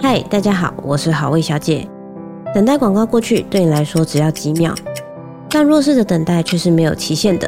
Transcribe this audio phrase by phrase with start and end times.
[0.00, 1.88] 嗨，大家好，我是好味小姐。
[2.54, 4.74] 等待广告过去，对你来说只要几秒，
[5.48, 7.46] 但弱势的等待却是没有期限的。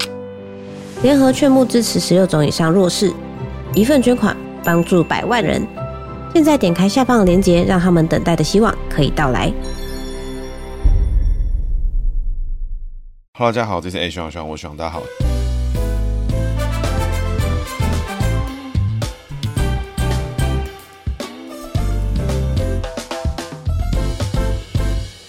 [1.03, 3.12] 联合劝募支持十六种以上弱势，
[3.74, 5.67] 一份捐款帮助百万人。
[6.32, 9.53] 现在点开下方的链接，让他们等待的希望可以到来。
[13.38, 15.03] Hello，大家好，这是 A 徐徐，我徐大家好。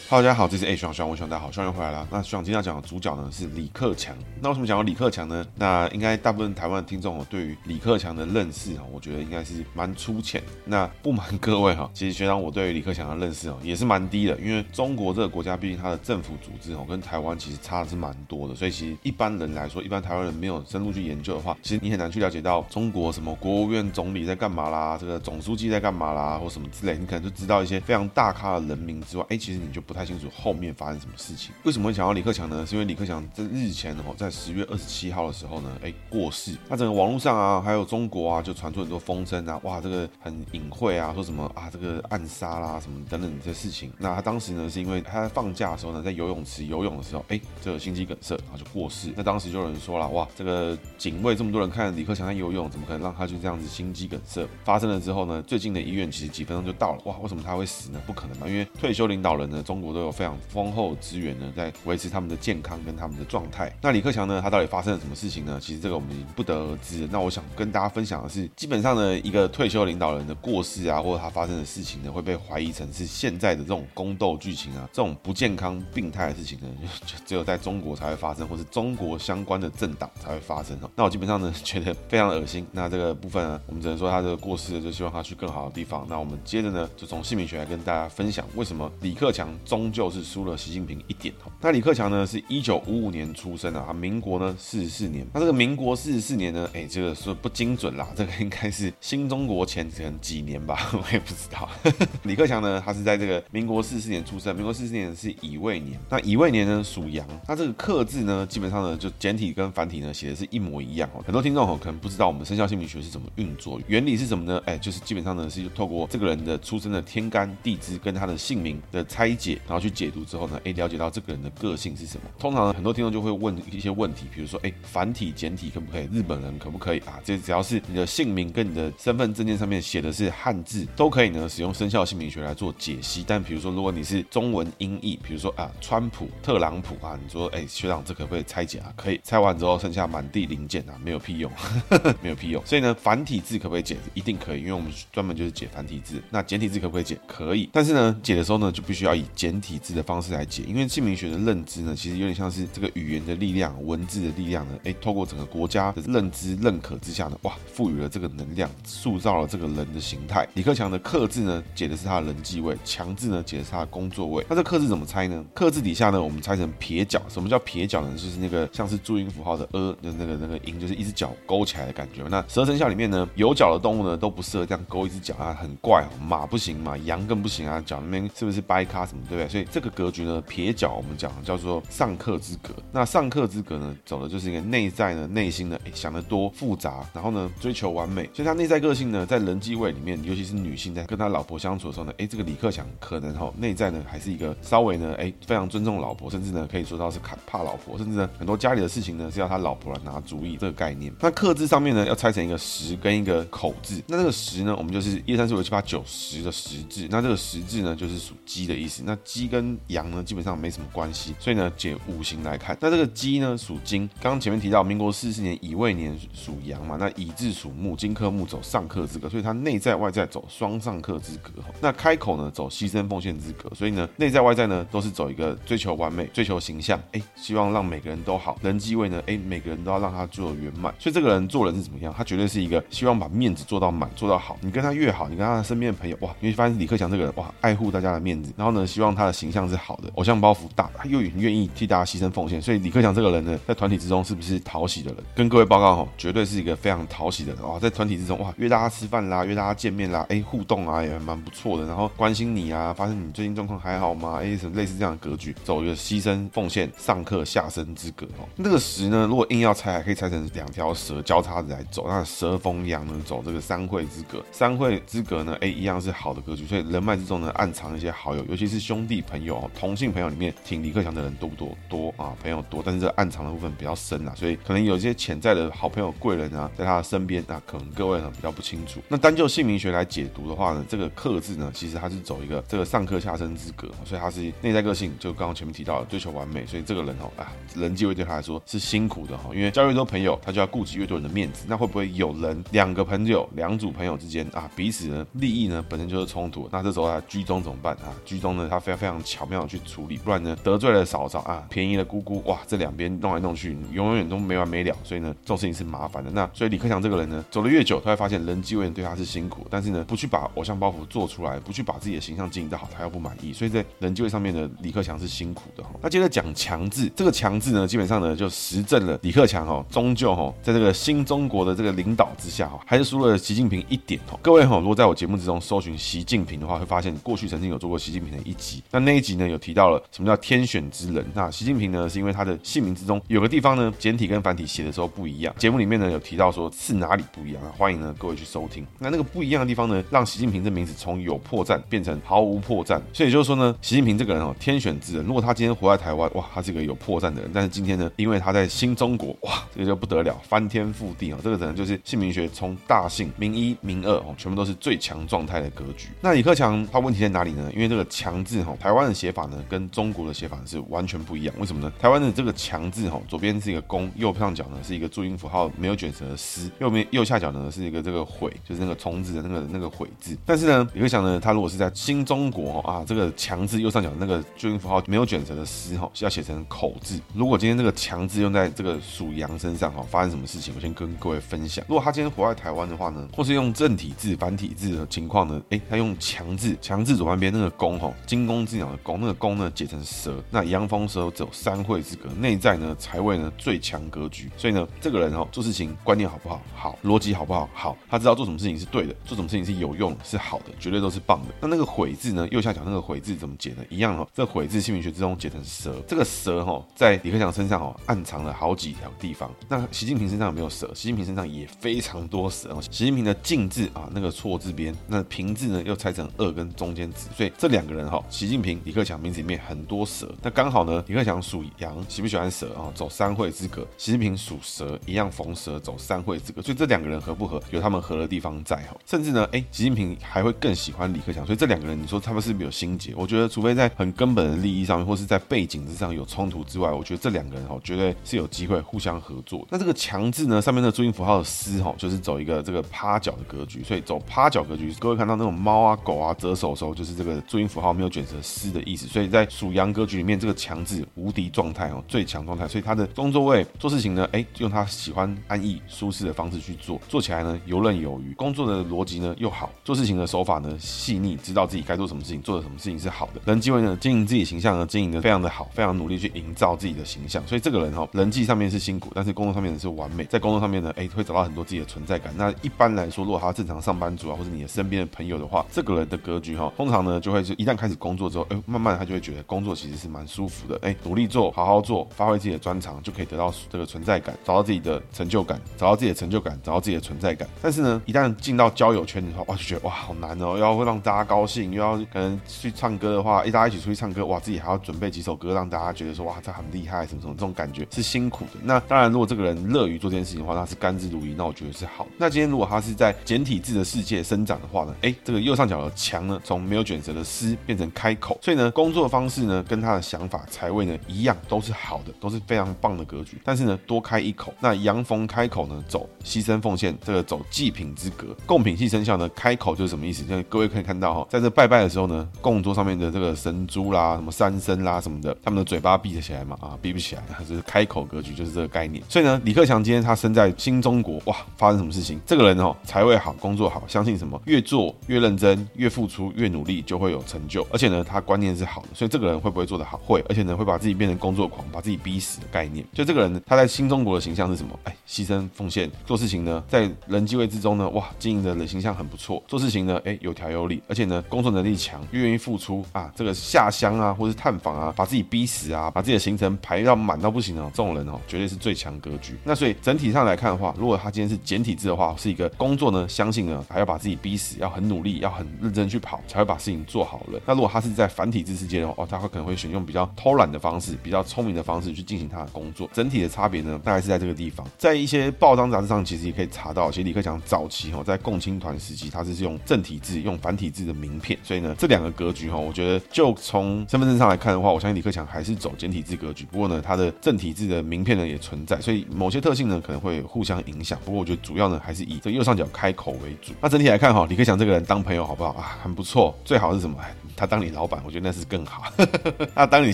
[0.10, 2.08] 好大家好，这是 A 徐徐，我徐大家好，徐徐回来了。
[2.10, 4.16] 那徐徐今天要讲的主角呢是李克强。
[4.42, 5.46] 那为什么讲到李克强呢？
[5.54, 10.42] 那应该大部分台湾的听众哦，对于李克强的认识哈，我觉得应该是蛮粗浅。
[10.64, 31.52] 那不瞒各位哈，其实学长我对于李克强的认识哦也是蛮低的，因为中国这个国家毕竟它的政府组织哦跟台湾其实差的是蛮多的，所以其实一般人来说，一般台湾人没有深入去研究的话，其实你很难去了解到中国什么国务院总理在干嘛啦，这个总书记在干嘛啦，或什么之类，你可能就知道一些非常大咖的人名之外，哎，其实你就不不太清楚后面发生什么事情。
[31.64, 32.64] 为什么会想到李克强呢？
[32.64, 36.56] 是因为李克强在日前哦，在十月二十七号的时候呢，哎，过世。
[36.70, 43.92] 那整个网络上啊，还有中国啊，就传出很多风声啊，哇，这个很隐晦啊，说什么啊，这个暗杀啦，什么等等这些事情。
[43.98, 49.12] 那他当时呢，是因为他在放假的时候呢，在游泳池游泳的时候，哎，这个心肌梗塞，然后就过世。
[49.16, 54.48] 那当时就有人说了，哇，这个警卫这么多人看李克强在游泳，怎么可能让他就这样子心肌梗塞？
[54.64, 58.00] 发生了之后呢，最近的医院其实几分钟就到了，哇，为什么他会死呢？
[58.06, 63.74] 不可能嘛，因为退休领导人呢，中国我都有非常丰厚资源呢，在维持他们的健康跟他们的状态。
[63.82, 65.58] 那李克强呢，他到底发生了什么事情呢？
[65.62, 67.08] 其实这个我们已经不得而知。
[67.10, 76.68] 那我想跟大家分享的是，基本上呢，一个退休领导人的过世啊，或者他发生的事情呢，会被怀疑成是现在的这种宫斗剧情啊，这种不健康、病态的事情呢，
[77.06, 80.78] 就只有在中国才会发生，或是中国相关的政党才会发生。
[80.96, 82.66] 那我基本上呢，觉得非常恶心。
[82.72, 86.06] 那这个部分呢，我们只能说他这个过世，就希望他去更好的地方。
[86.10, 91.32] 那我们接着呢，就从姓名学来跟大家分享，为什么李克强终究是输了习近平一点。
[91.62, 95.24] 那李克强呢，是一九五五年出生的啊，民国呢四十四年。
[95.32, 101.70] 那这个民国四十四年呢，哎，这个说不精准啦， 这个应该是新中国前可能几年吧， 我也不知道。
[102.24, 106.00] 李克强呢，他是在这个民国四十四年出生，民国四十四年是乙未年。
[106.10, 111.22] 那乙未年呢属羊，那这个克字呢，基本上呢就简体跟繁体呢写的是一模一样哦。
[111.24, 114.60] 很多听众哦可能不知道我们生肖姓名学是怎么运作，原理是什么呢？
[114.66, 122.24] 哎，就是基本上呢是透过这个人的出生的天干地支跟他的姓名的拆解，然后去解读之后呢，哎，了解到这个人的个性是什么。
[122.40, 126.08] 通常很多听众就会问一些问题，比如说，哎，繁体简体可不可以？
[126.12, 127.20] 日本人可不可以啊？
[127.24, 133.24] 这只要是你的姓名跟你的身份证件上面写的是汉字，都可以呢使用生肖姓名学来做解析。
[133.28, 138.94] 但比如说，如果你是中文音译，比如说啊，川普、特朗普啊，你说，哎，学长这可不可以拆解啊？
[138.96, 139.20] 可以。
[139.24, 141.52] 拆完之后剩下满地零件啊，没有屁用，
[142.22, 142.66] 没有屁用。
[142.66, 143.98] 所以呢，繁体字可不可以解？
[144.14, 146.22] 一定可以，因为我们专门就是解繁体字。
[146.30, 147.18] 那简体字可不可以解？
[147.28, 147.70] 可以。
[147.74, 160.48] 但是呢，解的时候呢，就必须要以简体字的方式来解，因为姓名学的认知呢，其实有点像是这个语言的力量、文字的力量呢，哎，透过整个国家的认知认可之下呢，哇，赋予了这个能量，塑造了这个人的形态。
[160.54, 164.46] 李克强的克字呢，解的是他的人际位；强字呢，解的是他的工作位。
[164.50, 165.44] 那这克字怎么拆呢？
[165.54, 167.22] 克字底下呢，我们拆成撇脚。
[167.30, 168.12] 什么叫撇脚呢？
[168.16, 172.24] 就是那个像是注音符号的呃，的那个那个音，就是一只脚勾起来的感觉。
[172.30, 176.10] 那十二生肖里面呢，有脚的动物呢都不适合这样勾一只脚啊，很怪哦。
[176.24, 179.47] 马不行嘛，羊更不行啊，脚那边是不是掰咖什么，对不对？
[179.48, 182.74] 所以这个格局呢，撇脚我们讲叫做上克之格。
[182.92, 188.30] 那上克之格呢，走的就是一个内在呢，内心呢，哎，想得多复杂，然后呢，追求完美。
[188.34, 201.14] 所以他内在个性呢，在人际位里面，尤其是女性在跟他老婆相处的时候呢，哎，这个李克强可能哈内在呢还是一个稍微呢，哎，非常尊重老婆，甚至呢可以说到是怕怕老婆，甚至呢很多家里的事情呢是要他老婆来拿主意这个概念。
[201.20, 209.04] 那克字上面呢要拆成一个十跟一个口字，那这个十呢，我们就是一二三四五六七八九十的十字，那这个十字呢就是属鸡的意思。
[209.06, 214.10] 那鸡鸡跟羊呢基本上没什么关系，所以呢解五行来看，那这个鸡呢属金。
[214.20, 221.52] 刚刚前面提到民国四十年乙未年属羊嘛，那乙字属木，金克木走上克之格，所以它内在外在走双上克之格。
[221.80, 228.58] 那开口呢走牺牲奉献之格，所以呢内在外在呢都是走一个追求完美、追求形象，哎，希望让每个人都好。
[228.64, 230.92] 人际位呢，哎，每个人都要让他做圆满。
[230.98, 232.12] 所以这个人做人是怎么样？
[232.18, 234.58] 他绝对是一个希望把面子做到满、做到好。
[234.62, 245.24] 你跟他越好，你跟他身边的朋友哇，你会发现李克强这个人哇，爱护大家的面子，然后呢，希望他的形象是好的，偶像包袱大，他又愿意替大家牺牲奉献，所以李克强这个人呢，在团体之中是不是讨喜的人？
[245.36, 254.40] 跟各位报告哈，绝对是一个非常讨喜的人哇，在团体之中哇，约大家吃饭啦，约大家见面啦，哎，互动啊也蛮不错的，然后关心你啊，发现你最近状况还好吗？
[254.42, 258.48] 哎，什么类似这样的格局，走一个牺牲奉献、上克下生之格哦。
[258.56, 271.78] 那个时呢，如果硬要拆，还可以拆成两条蛇交叉着来走，那蛇逢阳呢，走这个三会之格，三会之格呢，哎，一样是好的格局，所以人脉之中呢，暗藏一些好友，尤其是兄弟朋友、同性朋友里面，挺李克强的人多不多？
[271.88, 279.00] 多啊，朋友多，但是这暗藏的部分比较深啊，所以可能有一些潜在的好朋友贵人啊，在他的身边，啊可能各位呢比较不清楚。
[279.08, 298.14] 那单就姓名学来解读的话呢，这个克字呢，其实它是走一个这个上克下生之格，所以他是内在个性，就刚刚前面提到的追求完美，所以这个人哦啊，人际位对他来说是辛苦的哈，因为交越多朋友，他就要顾及越多人的面子，那会不会有人两个朋友两组朋友之间啊，彼此呢利益呢本身就是冲突，那这时候他居中怎么办啊？
[298.26, 306.32] 居中呢，他非常非常巧妙的去处理，不然呢得罪了嫂嫂啊，便宜了姑姑，哇，这两边弄来弄去，永远都没完没了，所以呢这种事情是麻烦的。
[306.32, 315.84] 那所以李克强这个人呢，走得越久，他会发现人际位对他是辛苦，但是呢不去把偶像包袱做出来，不去把自己的形象经营得好，他又不满意，所以在人际位上面的李克强是辛苦的。
[316.02, 324.40] 那接着讲强制，这个强制呢，基本上呢就实证了李克强哦，终究哦，在这个新中国的这个领导之下哈，还是输了习近平一点哦。
[324.42, 328.84] 各位哈，如果在我节目之中搜寻习近平的话，会发现过去曾经有做过习近平的一集。
[328.92, 331.26] 那那一集呢，有提到了什么叫天选之人。
[331.34, 335.54] 那习近平呢，是因为他的姓名之中有个地方呢，简体跟繁体写的时候不一样。
[335.58, 337.72] 节目里面呢有提到说是哪里不一样啊？
[337.78, 338.86] 欢迎呢各位去收听。
[339.00, 343.00] 那那个不一样的地方呢，让习近平这名字从有破绽变成毫无破绽。
[343.14, 345.26] 所以就是说呢，习近平这个人哦，天选之人。
[345.26, 347.52] 如果他今天活在台湾，哇，他是一个有破绽的人。
[347.54, 351.40] 但是今天呢，因为他在新中国，哇，这个就不得了，翻天覆地啊！
[351.44, 356.10] 这个可能就是姓名学从大姓名一名二哦，全部都是最强状态的格局。
[356.22, 357.72] 那李克强他问题在哪里呢？
[357.74, 361.56] 因为这个强字哈，台湾的写法呢，跟中国的写法是完全不一样。
[361.60, 361.92] 为什么呢？
[362.00, 370.38] 台湾的这个强字哈，左边是一个弓，右上角呢是一个注音符号没有卷舌的丝，右边右下角呢是一个这个悔，就是那个虫子的那个那个悔字。
[370.46, 377.20] 但是呢，你会想呢，他如果是在新中国啊，这个强字右上角那个注音符号没有卷舌的丝哈，是要写成口字。
[377.34, 380.74] 如果今天这个强字用在这个属羊身上哈，发生什么事情？
[380.76, 381.84] 我先跟各位分享。
[381.88, 396.62] 如果他今天活在台湾的话呢，或是用正体字、繁体字的情况呢，哎，他用强字，强字左半边那个弓哈，金弓之鸟的弓，那个弓呢解成蛇，那阳风蛇走三会之格，内在呢财位呢最强格局，所以呢这个人哈做事情观念好不好？
[396.76, 397.70] 好，逻辑好不好？
[397.74, 401.54] 好，他知道做什么事情是对的，做什么事情是有用，是好的，绝对都是棒的。
[401.62, 403.84] 那那个悔字呢，右下角那个悔字怎么解呢？
[403.90, 409.50] 一样哈，这悔字姓名学之中解成蛇，这个蛇哈在李克强身上哦暗藏了好几条地方。
[409.70, 410.88] 那习近平身上有没有蛇？
[410.94, 412.82] 习近平身上也非常多蛇哦。
[412.92, 420.28] 习近平的进字啊，那个错字边，那平字呢又拆成二跟中间字，所以这两个人哈，习近近平、李克强名字里面很多蛇。
[420.42, 422.90] 那刚好呢，李克强属羊，喜不喜欢蛇啊？
[422.96, 423.86] 走三会之格。
[423.98, 428.98] 习近平属蛇，一样逢蛇走三会之格，所以这两个人合不合，有他们合的地方在哈。
[429.06, 433.14] 甚至呢，哎，习近平还会更喜欢李克强，所以这两个人，你说他们是不是有心结？
[433.16, 439.68] 我觉得，除非在很根本的利益上面，或是在背景之上有冲突之外，我觉得这两个人哈，绝对是有机会互相合作。
[439.70, 449.06] 那这个强字呢，上面的注音符号的丝哈，就是走一个这个趴脚的格局，所以走趴脚格局，各位看到那种猫啊、狗啊折手的时候，就是这个注音符号没有卷舌丝的意思。
[449.08, 452.68] 所以在属羊格局里面，这个强字无敌状态哦，最强状态。
[452.68, 463.42] 所以他的工作位做事情呢，哎，用他喜欢安逸舒适的方式去做，做起来呢游刃有余，工作的逻辑呢又好，做事情的手法呢细腻，知道自己该做什么事情，做的什么事情是好的。
[463.46, 467.46] 人际位呢经营自己形象呢经营的非常的好，非常努力去营造自己的形象。
[467.46, 472.34] 所以这个人哈，人际上面是辛苦，但是工作上面是完美，在工作上面呢，哎，会找到很多自己的存在感。
[472.38, 487.48] 那一般来说，如果他正常上班族啊，或者你的身边的朋友的话，这个人的格局哈，通常呢就会是一旦开始工作之，哎，慢慢他就会觉得工作其实是蛮舒服的，哎，努力做，好好做，发挥自己的专长，就可以得到这个存在感，找到自己的成就感，找到自己的成就感，找到自己的存在感。
[487.62, 498.60] 但是呢，一旦进到交友圈的话，哇，就觉得哇，好难哦，又要会让大家高兴，又要可能去唱歌的话，一大家一起出去唱歌，哇，自己还要准备几首歌让大家觉得说哇，他很厉害，什么什么，这种感觉是辛苦的。
[498.64, 502.08] 那当然，如果这个人乐于做这件事情的话，那是甘之如饴，那我觉得是好。
[502.18, 513.40] 那今天如果他是在简体字的世界生长的话呢，哎，这个右上角的墙呢，从没有卷舌的丝变成开口，所以呢，工作方式呢，跟他的想法财位呢一样，都是好的，都是非常棒的格局。
[513.44, 518.36] 但是呢，多开一口，那阳逢开口呢，走牺牲奉献，这个走祭品之格。
[518.46, 520.26] 贡品系生肖呢，开口就是什么意思？
[520.28, 526.58] 像各位可以看到哈，在这拜拜的时候呢，供桌上面的这个神猪啦、什么三牲啦什么的，他们的嘴巴闭得起来嘛？
[526.62, 529.04] 啊，闭不起来，就是开口格局，就是这个概念。
[529.10, 532.20] 所以呢，李克强今天他生在新中国，哇，发生什么事情？
[532.26, 534.42] 这个人哦，财位好，工作好，相信什么？
[534.46, 537.66] 越做越认真，越付出越努力，就会有成就。
[537.72, 539.98] 而且呢，他观念是好的，所以这个人会不会做得好？
[540.06, 542.86] 会，而且呢，会把自己变成工作狂，把自己逼死的概念。
[542.94, 544.78] 就这个人，他在新中国的形象是什么？
[544.84, 559.36] 哎，牺牲奉献，做事情呢，在人际位置中呢，哇，经营的人形象很不错，做事情呢，哎，有条有理，而且呢，工作能力强，又愿意付出啊，这个下乡啊，或是探访啊，把自己逼死啊，把自己的行程排到满到不行啊，这种人哦，绝对是最强格局。
[559.44, 567.40] 那所以整体上来看的话，如果他今天是简体字的话，是一个工作呢，相信呢，还要把自己逼死，要很努力，要很认真去跑，才会把事情做好了。
[567.46, 572.88] 那如果他是在繁体字世界的话，哦，他会可能会选用比较偷懒的方式，比较聪明的方式去进行他的工作。
[572.94, 574.66] 整体的差别呢，大概是在这个地方。
[574.78, 581.38] 在一些报章杂志上，其实也可以查到，其实李克强早期哈，在共青团时期，他是用正体字、用繁体字的名片。
[581.44, 586.46] 所以呢，这两个格局哈，我觉得就从身份证上来看的话，我相信李克强还是走简体字格局。
[586.46, 591.00] 不过呢，他的正体字的名片呢也存在，所以某些特性呢可能会互相影响。
[591.04, 593.54] 不过我觉得主要呢还是以这右上角开口为主。
[593.60, 595.78] 那整体来看哈，李克强这个人当朋友好不好啊？
[595.82, 596.36] 很不错。
[596.46, 596.98] 最好是什么？
[597.38, 598.92] 他当你老板，我觉得那是更好。
[599.54, 599.94] 那当你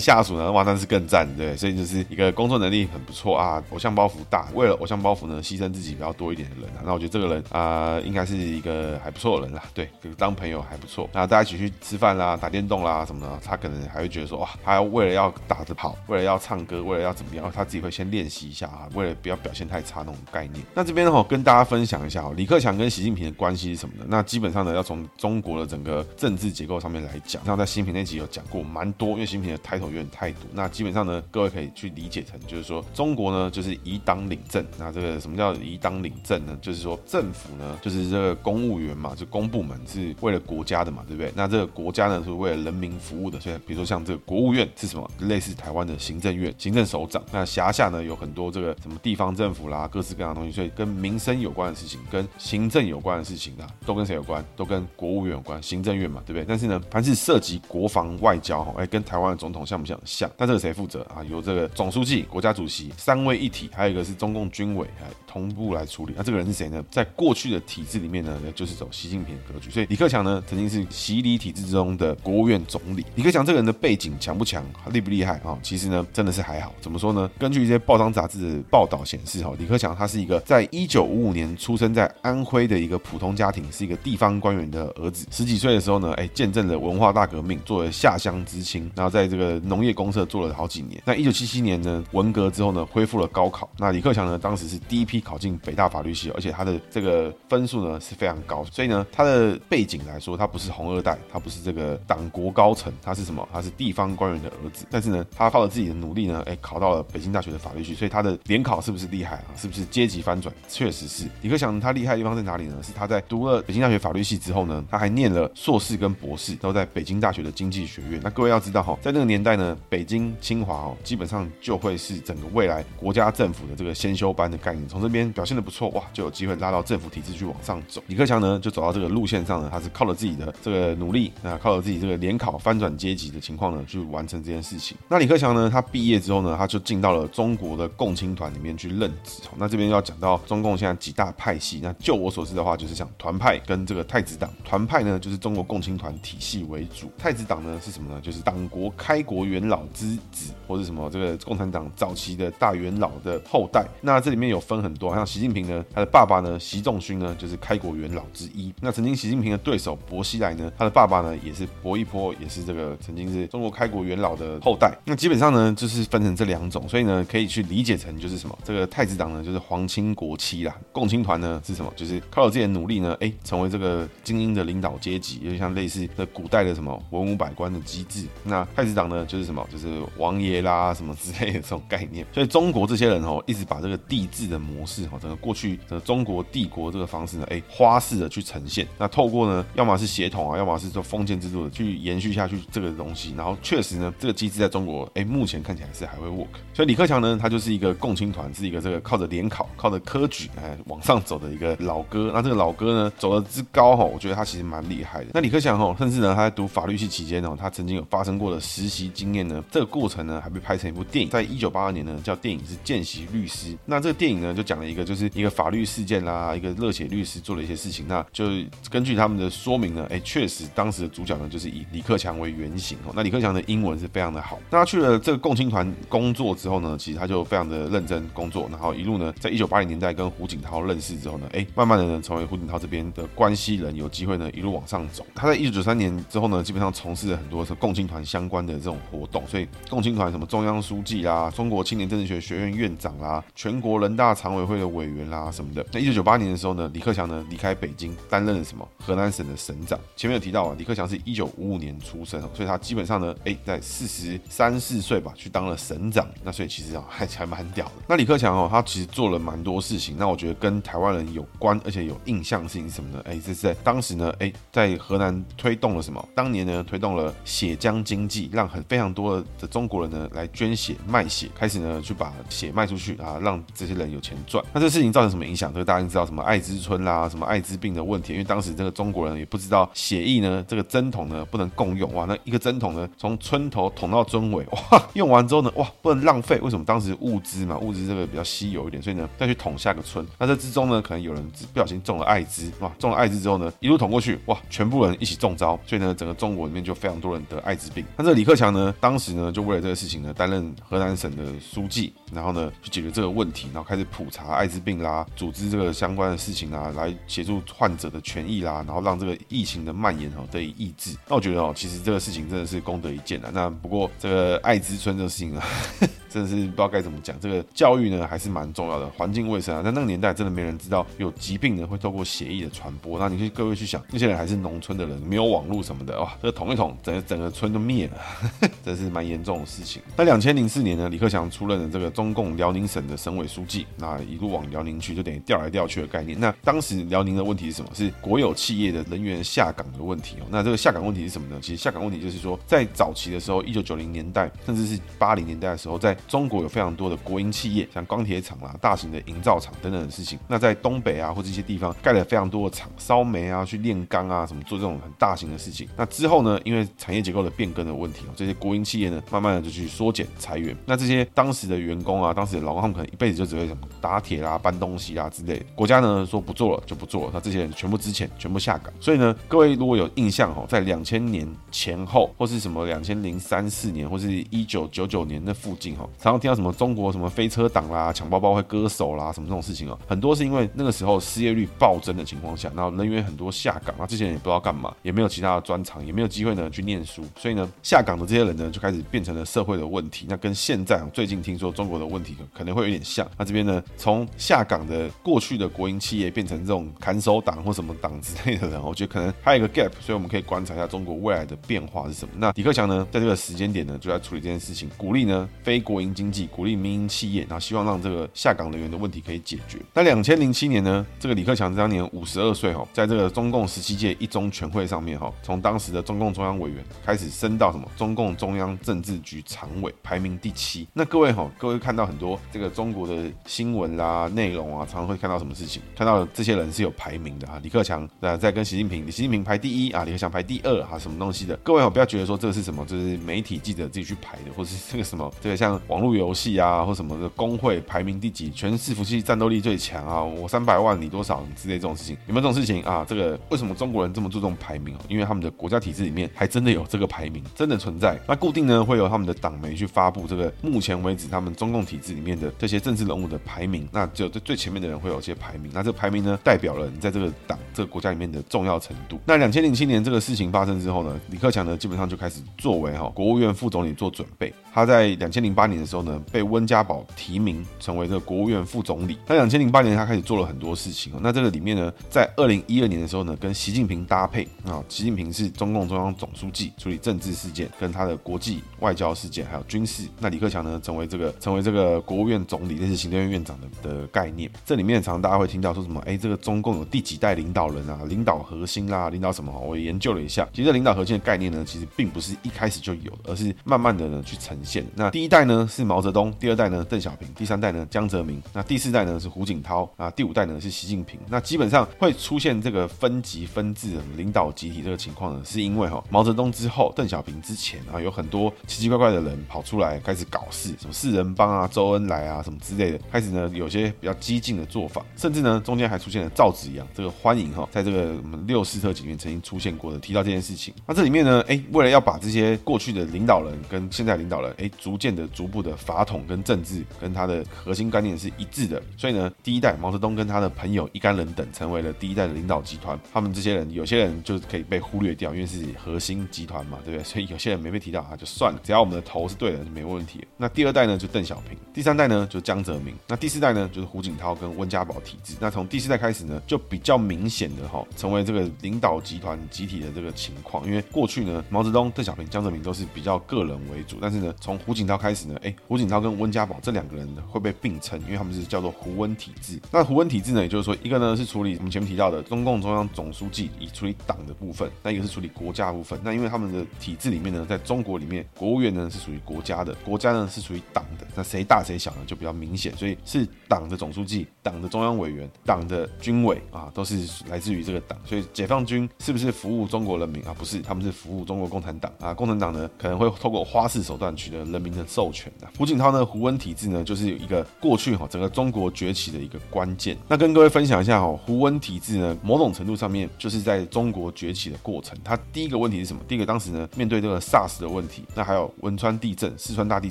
[0.00, 0.50] 下属呢？
[0.50, 1.54] 哇，那是更赞，对。
[1.56, 6.82] 所以就是一个工作能力很不错啊，偶像包袱大，为了偶像包袱呢牺牲自己比较多一点的人啊。
[6.84, 9.62] 那我觉得这个人啊、应该是一个还不错的人啦。
[9.74, 11.08] 对，就是当朋友还不错。
[11.12, 20.64] 那大家一起去吃饭啦、打电动啦什么的，他可能还会觉得说哇，他要为了要打着跑，为了要唱歌，为了要怎么样，他自己会先练习一下啊，为了不要表现太差那种概念。
[20.72, 24.06] 那这边呢，跟大家分享一下哦，李克强跟习近平的关系是什么呢？
[24.08, 27.33] 那基本上呢，要从中国的整个政治结构上面来讲。
[27.34, 30.42] 讲像在新品那集有讲过蛮多，因为新品的 title 有点太多。
[30.52, 34.64] 那基本上呢，各位可以去理解成，就是说中国呢就是以党领政。
[34.78, 36.56] 那这个什么叫以党领政呢？
[36.62, 41.32] 就是说政府呢就是这个公务员嘛，就公部门是为了国家的嘛，对不对？
[41.34, 43.40] 那这个国家呢是为了人民服务的。
[43.40, 45.10] 所以比如说像这个国务院是什么？
[45.18, 47.20] 类似台湾的行政院，行政首长。
[47.32, 50.52] 那辖下呢有很多这个什么地方政府啦，各式各样的东西。
[50.52, 54.44] 所以跟民生有关的事情，跟行政有关的事情啊，都跟谁有关？
[54.54, 56.44] 都跟国务院有关，行政院嘛，对不对？
[56.46, 59.98] 但是呢，凡是涉及国防外交，哎，跟台湾的总统像不像？
[60.04, 60.30] 像。
[60.36, 61.24] 那这个谁负责啊？
[61.24, 66.12] 由这个总书记、国家主席三位一体，还有一个是中共军委，哎，同步来处理。
[66.14, 66.84] 那这个人是谁呢？
[66.90, 69.70] 在过去的体制里面呢，就是走习近平的格局。
[69.70, 73.06] 所以李克强呢，曾经是习李体制中的国务院总理。
[73.14, 74.62] 李克强这个人的背景强不强？
[74.92, 75.58] 厉不厉害啊？
[75.62, 76.74] 其实呢，真的是还好。
[76.82, 77.30] 怎么说呢？
[77.38, 85.26] 根据一些报章杂志的报道显示，哈，李克强他是一个在一九五五年出生在安徽的一个普通家庭，是一个地方官员的儿子。
[85.30, 91.00] 十几岁的时候呢，哎，见证了文化大革命，作为下乡知青，然后在这个农业公社做了好几年。
[91.06, 93.70] 那一九七七年呢，文革之后呢，恢复了高考。
[93.78, 98.64] 那李克强呢，当时是第一批考进北大法律系，而且他的这个分数呢是非常高。
[98.64, 103.48] 所以呢，他的背景来说，他不是红二代，他不是这个党国高层，他是什么？
[103.52, 104.84] 他是地方官员的儿子。
[104.90, 107.94] 但是呢，他靠着自己的努力呢，哎，考到了北京大学的法律系。
[107.94, 109.46] 所以他的联考是不是厉害啊？
[109.56, 110.54] 是不是阶级翻转？
[110.68, 111.28] 确实是。
[111.42, 112.82] 李克强他厉害的地方在哪里呢？
[112.82, 118.20] 是他在读了北京大学法律系之后呢，他还念了硕士跟博士，都在北京大学的经济学院。
[118.22, 124.88] 那各位要知道哈，在那个年代呢，北京清华哦，基本上就会是整个未来国家政府的这个先修班的概念。
[124.88, 128.00] 从这边表现的不错哇，就有机会拉到政府体制去往上走。
[128.06, 134.96] 李克强呢，就走到这个路线上呢，他是靠着自己的这个努力，那靠着自己这个联考翻转阶级的情况呢，去完成这件事情。
[135.08, 139.42] 那李克强呢，他毕业之后呢，他就进到了中国的共青团里面去任职。
[139.56, 144.50] 那这边要讲到中共现在几大派系，那就我所知的话，就是像团派跟这个太子党。
[144.64, 148.20] 团派呢，就是中国共青团体系为主；太子党呢，是什么呢？
[148.20, 153.86] 就是党国开国元老之子，或者什么这个共产党早期的大元老的后代。
[154.00, 158.72] 那这里面有分很多，像习近平呢，他的爸爸呢，习仲勋呢，就是开国元老之一。
[158.80, 164.96] 那曾经习近平的对手薄熙来呢，他的爸爸呢，也是薄一波，也是这个曾经是中国开国元老的后代。
[165.04, 168.58] 那基本上呢，就是分成这两种，所以呢，可以去理解成就是什么？
[168.64, 171.92] 这个太子党呢，就是皇亲国戚啦；共青团呢是什么？
[171.96, 178.26] 就是靠着自己的努力呢，哎，成为这个精英的领导阶级，就像类似的古代的什么文武百官的机制。
[178.42, 179.66] 那太子党呢，就是什么？
[179.70, 182.26] 就是王爷啦什么之类的这种概念。
[182.32, 188.86] 所以中国这些人哦，一直把这个帝制的模式哦，整个过去的中国帝国这个方式呢，哎，花式的去呈现。
[188.98, 193.34] 那透过呢，要么是协统啊，要么是说封建制度的去延续下去这个东西。
[193.36, 196.46] 然后确实呢，这个机制在中国，哎，目前看起来是还会 work。
[196.72, 202.30] 所以李克强呢，他就是一个共青团，是一个这个靠着联考、靠着科举哎往上走的一个老哥。
[202.34, 205.26] 那这个老哥呢，走得之高哈，我觉得他其实蛮厉害的。
[205.32, 213.68] 那李克强哈，甚至呢，他在读法律系期间呢，他曾经有发生过的实习经验呢，这个过程呢，还被拍成一部电影，在一九八二年呢，叫电影是《见习律师》。
[213.84, 218.06] 那这个电影呢，就讲了一个就是一个法律事件啦，一个热血律师做了一些事情。
[218.08, 218.44] 那就
[218.90, 223.12] 根据他们的说明呢，哎，确实当时的主角呢，就是以李克强为原型哦。
[223.14, 224.58] 那李克强的英文是非常的好。
[224.70, 235.26] 那他去了这个共青团工作之后呢，其实他就非常的认真工作，然后一路呢，在一九八零年代跟胡锦涛认识之后呢，哎，慢慢的呢，成为胡锦涛这边的关系人，有机会呢一路往上走。
[235.34, 236.53] 他在一九九三年之后呢。
[236.56, 245.84] 呢，基本上从事了很多是共青团相关的这种活动，所以共青团什么中央书记啦、中国青年政治学学院院长啦、全国人大常委会的委员啦什么的。
[245.92, 249.98] 那一九九八年的时候呢，李克强呢离开北京，担任了什么河南省的省长。
[250.16, 256.26] 前面有提到啊，李克强是一九五五年出生，所以他基本上呢，哎，在四十三四岁吧，去当了省长。
[256.42, 257.92] 那所以其实啊，还还蛮屌的。
[258.08, 260.16] 那李克强哦，他其实做了蛮多事情。
[260.18, 263.22] 那我觉得跟台湾人有关，而且有印象性什么呢？
[263.24, 266.28] 哎，这是在当时呢，哎，在河南推动了什么？
[266.34, 274.62] 当当年呢，推动了血浆经济，让很非常多的中国人呢来捐血卖血，开始呢去把血卖出去啊，让这些人有钱赚。
[274.74, 275.72] 那这事情造成什么影响？
[275.72, 278.34] 这个大家知道什么艾滋村啦，什么艾滋病的问题？
[278.34, 286.84] 因为当时这个中国人也不知道血液呢，这个针筒呢不能共用哇，那一个针筒呢从村头捅到村尾哇，用完之后呢哇不能浪费，为什么？
[286.84, 290.26] 当时物资嘛，物资这个比较稀有一点，所以呢再去捅下个村。
[290.38, 298.04] 那这之中呢，可能有人不小心中了艾滋哇，中了艾滋之后呢，一路捅过去哇，全部人一起中招，所以呢整个中国里面就非常多人得艾滋病。
[298.16, 311.16] 那这个李克强呢，当时呢就为了这个事情呢，担任河南省的书记，然后呢去解决这个问题，然后开始普查艾滋病啦，组织这个相关的事情啊，来协助患者的权益啦，然后让这个疫情的蔓延哦得以抑制。
[311.28, 313.50] 那我觉得哦，其实这个事情真的是功德一件啊。
[313.52, 315.64] 那不过这个艾滋村这个事情啊。
[316.34, 323.20] 真的是不知道该怎么讲，这个教育呢还是蛮重要的，环境卫生啊，在那个年代真的没人知道有疾病呢会透过血液的传播。
[323.20, 330.00] 那你去各位去想，那些人还是农村的人，没有网络什么的，哇，这个捅一捅，整个整个村都灭了， 这是蛮严重的事情。
[330.16, 336.40] 那两千零四年呢，李克强出任了这个中共辽宁省的省委书记，那一路往辽宁去，就等于调来调去的概念。
[336.40, 337.90] 那当时辽宁的问题是什么？
[337.92, 340.46] 是国有企业的人员下岗的问题哦。
[340.48, 341.58] 那这个下岗问题是什么呢？
[341.60, 350.38] 其实下岗问题就是说，在早期的时候，一九九零年代甚至是八零年代的时候，在中国有非常多的国营企业，像钢铁厂啦、大型的营造厂等等的事情。
[350.48, 355.86] 那在东北啊，或者一些地方盖了非常多的厂，烧煤啊、去炼钢啊，什么做这种很大型的事情。
[355.96, 360.74] 那之后呢，因为产业结构的变更的问题，这些国营企业呢，慢慢的就去缩减裁员。
[360.86, 365.66] 那这些当时的员工啊，当时的劳工，他们可能一辈子就只会什么打铁啦、搬东西啦之类的。
[365.74, 368.90] 国家呢说不做了就不做了，那这些人全部资遣，全部下岗。
[368.98, 376.54] 所以呢，各位如果有印象哦，在两千年前后，或是什么两千零三四年，或是一九九九年那附近哈，常常听到。
[376.54, 390.26] 什么中国什么飞车党啦，抢包包会割手啦，什么这种事情哦，很多是因为那个时候失业率暴增的情况下，然后人员很多下岗，那这些人也不知道干嘛，也没有其他的专长，也没有机会呢去念书，所以呢下岗的这些人呢就开始变成了社会的问题。
[390.28, 393.28] 那跟现在最近听说中国的问题可能会有点像。
[393.36, 402.34] 那这边呢从下岗的过去的国营企业变成这种砍手党或什么党之类的人，我觉得可能还有一个 gap，所以我们可以观察一下中国未来的变化是什么。
[402.38, 406.44] 那李克强呢在这个时间点呢就在处理这件事情，鼓励呢非国营经济。
[406.54, 409.78] 鼓励民营企业，然后希望让这个下岗人员的问题可以解决。
[409.92, 420.86] 那两千零七年呢，这个李克强当年五十二岁哈，在这个中共十七届一中全会上面哈，从当时的中共中央委员开始升到什么中共中央政治局常委，排名第七。
[420.92, 425.82] 那各位哈，各位看到很多这个中国的新闻啦、内容啊，常常会看到什么事情？
[425.96, 428.08] 看到这些人是有排名的啊，李克强
[428.40, 431.56] 在跟习近平，习近平排第一啊，李克强排第二啊，什么东西的？
[431.58, 443.04] 各位哈，不要觉得说这个是什么，就是媒体记者自己去排的，或是这个什么，这个像网络游戏啊，或什么的工会排名第几，全伺服器战斗力最强啊，我三百万你多少之类这种事情，有没有这种事情啊？
[443.06, 444.96] 这个为什么中国人这么注重排名？
[445.08, 448.18] 因为他们的国家家体制里面还真的有这个排名，真的存在。
[448.26, 459.18] 那固定呢会有他们的党媒去发布这个目前为止他们中共体制里面的这些政治人物的排名，那只有最最前面的人会有一些排名，那这个排名呢代表了你在这个党这个国家里面的重要程度。
[459.26, 464.52] 那两千零七年这个事情发生之后呢，李克强呢基本上就开始作为哈国务院副总理做准备。
[464.72, 469.16] 他在两千零八年的时候呢被温家宝提名成为这个国务院副总理。
[469.26, 471.12] 那两千零八年他开始做了很多事情。
[471.22, 480.06] 那这个里面呢，在二零一二年的时候呢，跟习近平搭配啊，习近平是中中共中央总书记，处理政治事件，跟他的国际外交事件还有军事。
[480.20, 484.50] 那李克强呢，成为这个成为这个国务院总理，这是行政院院长的的概念。
[484.66, 489.58] 这里面常常大家会听到说什么，哎，这个中共有第几代领导人啊，领导核心啦、啊，领导什么？
[489.58, 494.84] 我研究了一下，其实领导核心的概念呢，其实并不是一开始就有，而是慢慢的呢去呈现。
[494.94, 497.26] 那第一代呢是毛泽东，第二代呢邓小平。
[497.34, 501.18] 第三代呢，江泽民；那第四代呢是胡锦涛；啊，第五代呢是习近平。
[501.30, 520.74] 那基本上会出现这个分级分治、领导集体这个情况呢，是因为哈毛泽东之后，邓小平之前啊，有很多奇奇怪怪的人跑出来开始搞事，什么四人帮啊、周恩来啊什么之类的，开始呢有些比较激进的做法，甚至呢中间还出现了赵紫阳这个欢迎哈，在这个我们六四特辑里面曾经出现过的，提到这件事情。
[520.84, 528.82] 那这里面呢，哎，为了要把这些过去的领导人跟现在领导人，哎，逐渐的逐步的法统跟政治跟他的核心观念是一致的。
[528.96, 532.98] 所以呢，第一代毛泽东跟他的朋友一干人等成为了第一代的领导集团。
[533.12, 537.04] 他们这些人有些人就可以被忽略掉，因为是核心集团嘛，对不对？
[537.04, 538.60] 所以有些人没被提到啊，就算了。
[538.62, 540.26] 只要我们的头是对的，就没问题。
[540.36, 545.34] 那第二代呢，就邓小平；第三代呢，就江泽民；那第四代呢，就是胡锦涛跟温家宝体制。
[545.40, 550.66] 那从第四代开始呢，就比较明显的哈，成为这个领导集团集体的这个情况。
[550.66, 559.60] 因为过去呢，毛泽东、邓小平、江泽民都是比较个人为主，但是呢，从胡锦涛开始呢，哎，胡锦涛跟温家宝这两个人呢会被并称，因为他们是叫做胡温体制。
[559.70, 565.98] 那胡温体制呢，也就是说，一个呢是处理我们前面提到的中共中央总书记，以处理党的部分；那一个是处理国家部分。
[566.02, 571.06] 那因为他们的体制里面呢，在中国里面，国务院呢是属于国家的，国家呢是属于党的。
[571.14, 572.74] 那谁大谁小呢，就比较明显。
[572.76, 577.98] 所以是党的总书记、党的中央委员、党的军委啊，都是来自于这个党。
[578.04, 580.34] 所以解放军是不是服务中国人民啊？
[580.38, 582.14] 不是，他们是服务中国共产党啊。
[582.14, 585.48] 共产党呢可能会透过花式手段取得人民的授权的。
[585.58, 589.96] 胡锦涛呢，胡温体制呢，就是有一个过去哈整个中国崛起的一个关键。
[590.08, 594.96] 那跟各位分享一下哈，胡温体制呢，某种程度上面就是在中国崛起的过程。
[595.02, 596.00] 它第一个问题是什么？
[596.06, 599.90] 第一个当时呢，面对这个 SARS 的问题，那还有汶川地震、四川大地